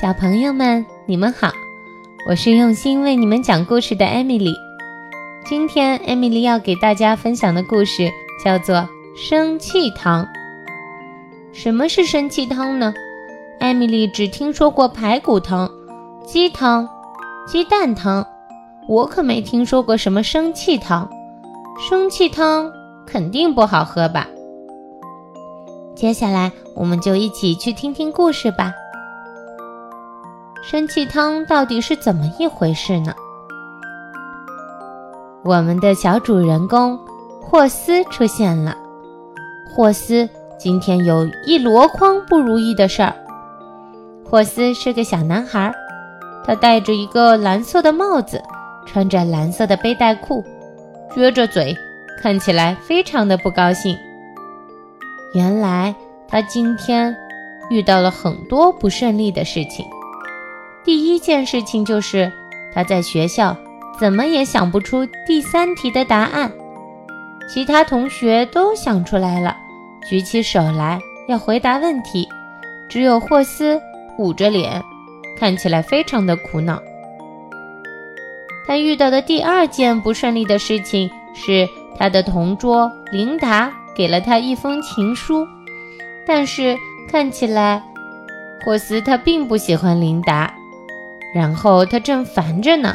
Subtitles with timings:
[0.00, 1.52] 小朋友们，你们好，
[2.26, 4.54] 我是用心为你们讲故事的艾米丽。
[5.44, 8.10] 今天艾米丽要给大家分享的故事
[8.42, 8.76] 叫做
[9.14, 10.24] 《生气汤》。
[11.52, 12.94] 什么是生气汤呢？
[13.60, 15.70] 艾米丽只听说过排骨汤、
[16.24, 16.88] 鸡汤、
[17.46, 18.26] 鸡蛋汤，
[18.88, 21.08] 我可没听说过什么生气汤。
[21.88, 22.72] 生气汤
[23.06, 24.26] 肯定不好喝吧？
[25.94, 28.72] 接下来我们就一起去听听故事吧。
[30.64, 33.12] 生气汤到底是怎么一回事呢？
[35.42, 36.96] 我们的小主人公
[37.40, 38.76] 霍斯出现了。
[39.68, 40.28] 霍斯
[40.60, 43.12] 今天有一箩筐不如意的事儿。
[44.24, 45.74] 霍斯是个小男孩，
[46.44, 48.40] 他戴着一个蓝色的帽子，
[48.86, 50.44] 穿着蓝色的背带裤，
[51.10, 51.76] 撅着嘴，
[52.22, 53.98] 看起来非常的不高兴。
[55.34, 55.92] 原来
[56.28, 57.16] 他今天
[57.68, 59.84] 遇到了很多不顺利的事情。
[60.84, 62.30] 第一件事情就是
[62.74, 63.56] 他在学校
[63.98, 66.50] 怎么也想不出第三题的答案，
[67.48, 69.56] 其他同学都想出来了，
[70.08, 72.28] 举起手来要回答问题，
[72.88, 73.80] 只有霍斯
[74.18, 74.82] 捂着脸，
[75.38, 76.82] 看起来非常的苦恼。
[78.66, 85.46] 他遇到的第二件不顺利的事情是他的同桌琳达给了他一封情书，
[86.26, 86.76] 但是
[87.08, 87.82] 看起来
[88.64, 90.52] 霍斯他并不喜欢琳达。
[91.34, 92.94] 然后他正烦着呢。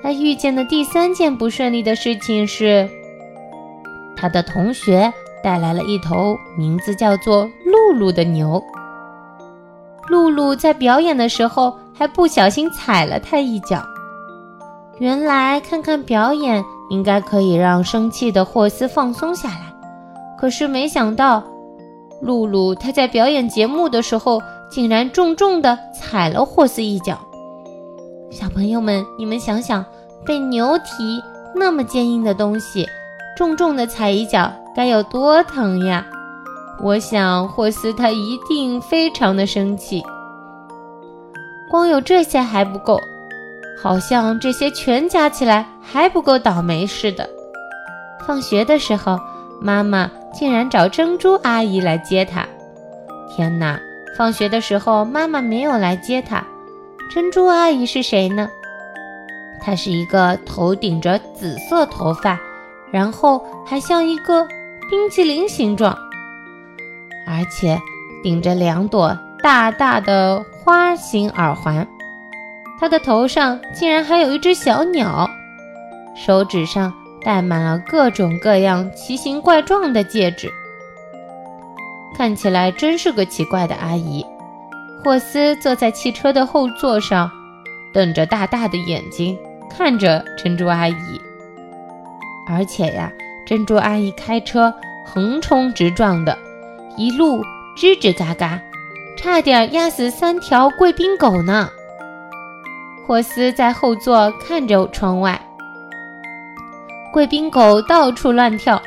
[0.00, 2.88] 他遇见的第三件不顺利的事情是，
[4.16, 5.12] 他的同学
[5.42, 8.62] 带来了一头名字叫做露露的牛。
[10.08, 13.82] 露露在表演的时候还不小心踩了他一脚。
[15.00, 19.74] 原来看看表演应该可以让生气的霍斯放松下来，
[20.38, 21.42] 可是没想到，
[22.22, 24.40] 露露她在表演节目的时候。
[24.70, 27.18] 竟然重重地踩了霍斯一脚。
[28.30, 29.84] 小朋友们，你们想想，
[30.26, 31.22] 被牛蹄
[31.54, 32.86] 那么坚硬的东西
[33.36, 36.06] 重重地踩一脚，该有多疼呀！
[36.80, 40.02] 我想霍斯他一定非常的生气。
[41.70, 43.00] 光有这些还不够，
[43.82, 47.28] 好像这些全加起来还不够倒霉似的。
[48.26, 49.18] 放学的时候，
[49.60, 52.46] 妈妈竟然找珍珠阿姨来接他。
[53.34, 53.80] 天哪！
[54.18, 56.44] 放学的时候，妈妈没有来接他。
[57.08, 58.50] 珍珠阿姨是谁呢？
[59.60, 62.36] 她是一个头顶着紫色头发，
[62.90, 64.44] 然后还像一个
[64.90, 65.96] 冰淇淋形状，
[67.28, 67.80] 而且
[68.20, 71.86] 顶着两朵大大的花形耳环。
[72.80, 75.30] 她的头上竟然还有一只小鸟，
[76.16, 76.92] 手指上
[77.22, 80.52] 戴满了各种各样奇形怪状的戒指。
[82.18, 84.26] 看起来真是个奇怪的阿姨。
[85.04, 87.30] 霍斯坐在汽车的后座上，
[87.94, 89.38] 瞪着大大的眼睛
[89.70, 91.20] 看着珍珠阿姨。
[92.50, 93.12] 而且呀，
[93.46, 94.74] 珍珠阿姨开车
[95.06, 96.36] 横冲直撞的，
[96.96, 97.40] 一路
[97.76, 98.60] 吱吱嘎嘎，
[99.16, 101.70] 差点压死三条贵宾狗呢。
[103.06, 105.40] 霍斯在后座看着窗外，
[107.12, 108.82] 贵宾狗到处乱跳，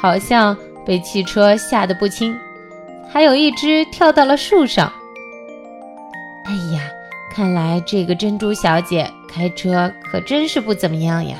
[0.00, 0.56] 好像
[0.86, 2.38] 被汽车吓得不轻。
[3.12, 4.90] 还有一只跳到了树上。
[6.44, 6.80] 哎呀，
[7.30, 11.36] 看来这个珍珠小姐开车可真是不怎么样呀！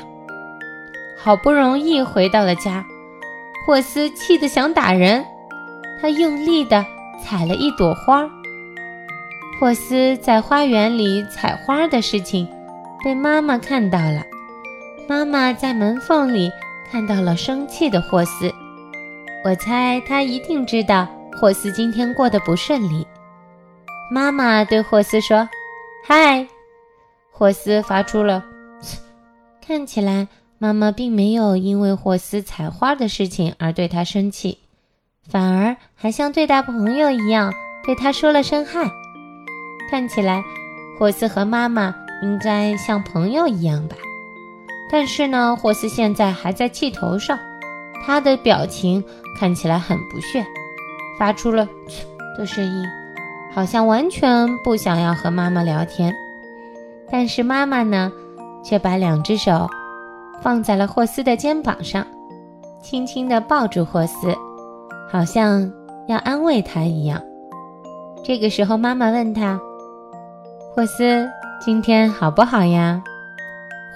[1.17, 2.85] 好不容易回到了家，
[3.65, 5.25] 霍斯气得想打人。
[6.01, 6.85] 他用力地
[7.23, 8.29] 踩了一朵花。
[9.59, 12.47] 霍斯在花园里采花的事情
[13.03, 14.23] 被妈妈看到了。
[15.07, 16.51] 妈妈在门缝里
[16.91, 18.53] 看到了生气的霍斯。
[19.45, 21.07] 我猜她一定知道。
[21.39, 23.05] 霍斯今天过得不顺利，
[24.09, 25.49] 妈妈对霍斯说
[26.07, 26.47] ：“嗨。”
[27.31, 28.45] 霍斯发出了
[29.65, 30.27] “看起来
[30.57, 34.59] 妈妈并没有因为霍斯采花的事情而对他生气，
[35.27, 37.51] 反而还像对待朋友一样
[37.83, 38.89] 对他说了声嗨。
[39.89, 40.43] 看起来
[40.97, 43.97] 霍斯和妈妈应该像朋友一样吧？
[44.91, 47.37] 但是呢，霍斯现在还在气头上，
[48.05, 49.03] 他的表情
[49.37, 50.45] 看起来很不屑。
[51.17, 52.03] 发出了“啧”
[52.37, 52.85] 的声音，
[53.53, 56.13] 好像完全不想要和妈妈聊天。
[57.11, 58.11] 但是妈妈呢，
[58.63, 59.69] 却把两只手
[60.41, 62.05] 放在了霍斯的肩膀上，
[62.81, 64.35] 轻轻地抱住霍斯，
[65.11, 65.71] 好像
[66.07, 67.21] 要安慰他一样。
[68.23, 69.59] 这个时候，妈妈问他
[70.73, 71.29] ：“霍斯，
[71.59, 73.01] 今天好不好呀？”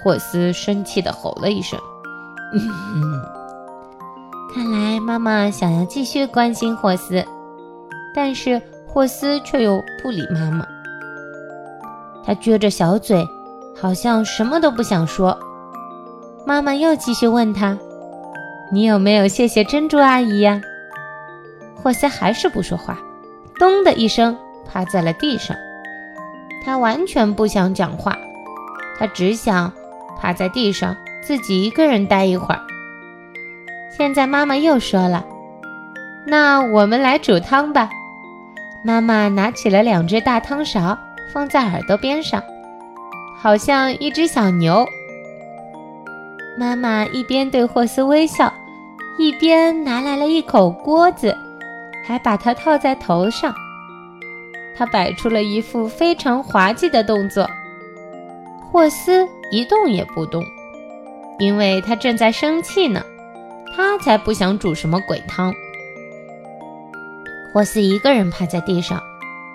[0.04, 1.78] 霍斯生气地吼了一声
[2.54, 2.60] ：“嗯。”
[4.58, 7.24] 看来妈妈想要继续关心霍斯，
[8.12, 10.66] 但是霍斯却又不理妈妈。
[12.24, 13.24] 他撅着小嘴，
[13.80, 15.38] 好像什么都不想说。
[16.44, 17.78] 妈妈又继续问他
[18.72, 20.60] ：“你有没有谢谢珍珠阿姨呀？”
[21.80, 22.98] 霍斯还是不说话，
[23.60, 25.56] 咚的一声趴在了地上。
[26.64, 28.18] 他完全不想讲话，
[28.98, 29.72] 他只想
[30.18, 32.60] 趴在地上自己一个人待一会儿。
[33.90, 35.24] 现在妈妈又说了
[36.26, 37.90] ：“那我们来煮汤吧。”
[38.84, 40.96] 妈妈拿起了两只大汤勺，
[41.32, 42.42] 放在耳朵边上，
[43.36, 44.86] 好像一只小牛。
[46.56, 48.52] 妈妈一边对霍斯微笑，
[49.18, 51.36] 一边拿来了一口锅子，
[52.06, 53.52] 还把它套在头上。
[54.76, 57.48] 他摆出了一副非常滑稽的动作，
[58.70, 60.44] 霍斯一动也不动，
[61.40, 63.02] 因为他正在生气呢。
[63.78, 65.54] 他才不想煮什么鬼汤。
[67.54, 69.00] 霍斯一个人趴在地上，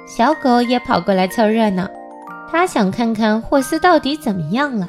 [0.07, 1.85] 小狗也跑过来凑热闹。
[2.49, 4.87] 他想看看霍斯到底怎么样了。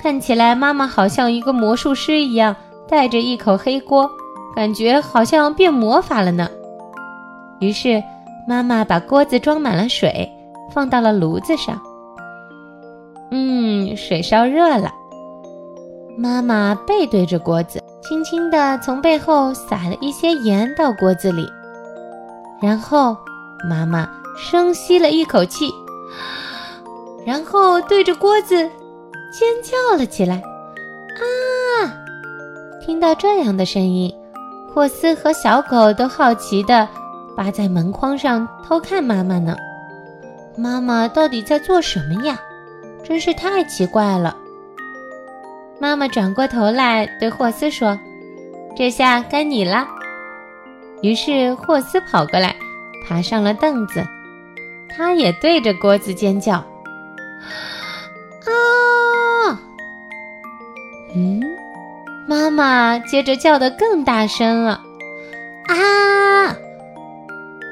[0.00, 2.56] 看起来妈妈好像一个魔术师一样，
[2.88, 4.10] 带着一口黑锅，
[4.56, 6.48] 感觉好像变魔法了呢。
[7.60, 8.02] 于是。
[8.48, 10.26] 妈妈把锅子装满了水，
[10.72, 11.78] 放到了炉子上。
[13.30, 14.90] 嗯，水烧热了。
[16.16, 21.46] 妈妈背对着锅子，轻轻地从背后撒了一些盐到锅子里。
[22.58, 23.14] 然后
[23.68, 25.70] 妈妈深吸了一口气，
[27.26, 28.56] 然后对着锅子
[29.30, 30.36] 尖叫了起来。
[30.36, 31.92] 啊！
[32.80, 34.10] 听到这样的声音，
[34.72, 36.88] 霍斯和小狗都好奇的。
[37.36, 39.54] 扒在门框上偷看妈妈呢，
[40.56, 42.40] 妈妈到底在做什么呀？
[43.04, 44.34] 真是太奇怪了。
[45.80, 47.98] 妈妈转过头来对霍斯说
[48.76, 49.86] ：“这下该你了。”
[51.02, 52.56] 于是霍斯跑过来，
[53.06, 54.04] 爬上了凳子，
[54.88, 56.54] 他也对着锅子尖叫
[58.44, 58.50] ：“啊！”
[61.14, 61.40] 嗯，
[62.26, 64.82] 妈妈接着叫得更大声了
[65.70, 66.56] ：“啊！”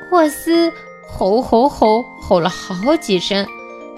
[0.08, 0.72] 霍斯
[1.08, 3.44] 吼吼吼吼了好几声，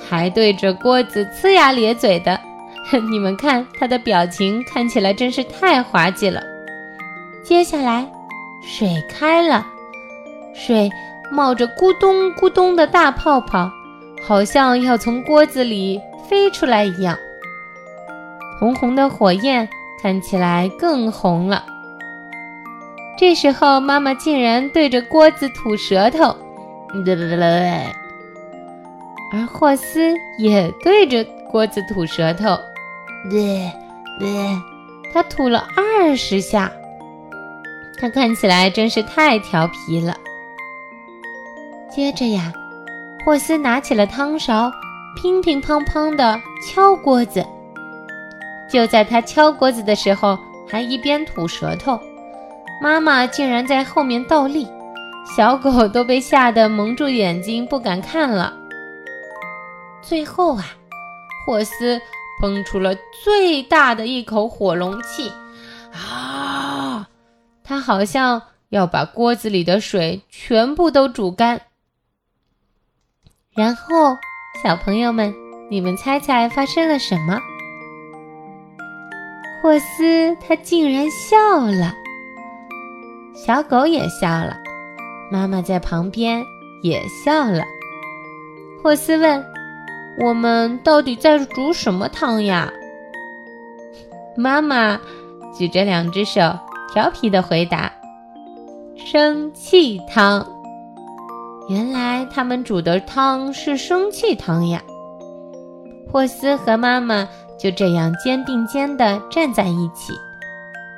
[0.08, 2.40] 还对着锅子呲牙咧嘴的。
[3.10, 6.42] 你们看他的表情，看起来真是太滑稽了。
[7.42, 8.10] 接下来，
[8.62, 9.66] 水开了，
[10.54, 10.90] 水
[11.30, 13.70] 冒着咕咚咕咚的大泡泡，
[14.26, 17.16] 好像要从锅子里飞出来一样。
[18.58, 19.68] 红红的火焰
[20.02, 21.64] 看起来更红了。
[23.18, 26.34] 这时候，妈妈竟然对着锅子吐舌头，
[29.32, 32.58] 而霍斯也对着锅子吐舌头，
[33.30, 33.70] 对
[34.18, 34.28] 对
[35.12, 36.70] 他吐了二十下。
[38.00, 40.16] 他看起来真是太调皮了。
[41.90, 42.52] 接着呀，
[43.24, 44.70] 霍斯拿起了汤勺，
[45.20, 47.44] 乒乒乓乓地敲锅子。
[48.70, 50.38] 就在他敲锅子的时候，
[50.68, 51.98] 还一边吐舌头。
[52.80, 54.68] 妈妈竟然在后面倒立，
[55.36, 58.52] 小狗都被吓得蒙住眼睛，不敢看了。
[60.00, 60.64] 最后啊，
[61.44, 62.00] 霍斯
[62.40, 62.94] 喷出了
[63.24, 65.32] 最大的一口火龙气，
[65.92, 67.08] 啊！
[67.64, 71.60] 他好像要把锅子里的水全部都煮干。
[73.54, 74.16] 然后，
[74.62, 75.34] 小朋友们，
[75.70, 77.40] 你们猜猜发生了什么？
[79.60, 81.92] 霍斯他竟然笑了。
[83.34, 84.56] 小狗也笑了，
[85.30, 86.44] 妈妈在旁边
[86.82, 87.64] 也笑了。
[88.82, 89.44] 霍斯问
[90.20, 92.72] ：“我们到底在煮什么汤呀？”
[94.36, 95.00] 妈妈
[95.56, 96.58] 举着两只手，
[96.92, 97.92] 调皮地回答
[98.96, 100.46] ：“生气汤。”
[101.68, 104.82] 原来他们煮的汤是生气汤呀！
[106.10, 110.14] 霍斯和妈妈就这样肩并肩地站在一起，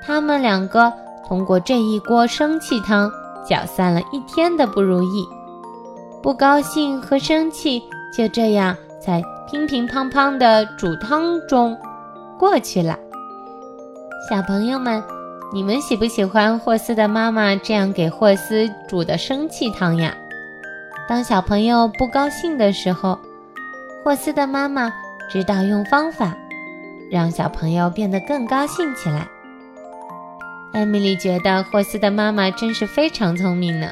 [0.06, 0.92] 他们两个。
[1.26, 3.08] 通过这一锅生气汤，
[3.48, 5.24] 搅散了一天的不如意、
[6.20, 7.80] 不高兴和生气，
[8.12, 11.76] 就这样在乒乒乓乓的煮汤中
[12.38, 12.99] 过去了。
[14.28, 15.02] 小朋友们，
[15.52, 20.14] 你们喜不喜欢霍斯的妈妈这样给霍斯煮的生气汤呀？
[21.09, 23.19] 当小朋友不高兴的时候，
[24.04, 24.92] 霍斯的妈妈
[25.30, 26.37] 知道用方法
[27.11, 29.26] 让小朋友变得更高兴起来。
[30.73, 33.90] 艾米丽觉得霍斯的妈妈真是非常聪明呢。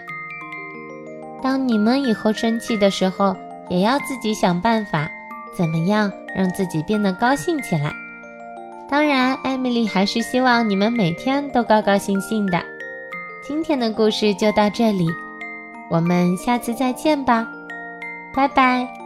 [1.42, 3.34] 当你们以后生气的时候，
[3.68, 5.08] 也要自己想办法，
[5.56, 7.92] 怎么样让自己变得高兴起来。
[8.88, 12.62] 当然，艾米丽还是希望你们每天都高高兴兴的。
[13.42, 15.06] 今天的故事就到这里，
[15.90, 17.46] 我们下次再见吧，
[18.34, 18.97] 拜拜。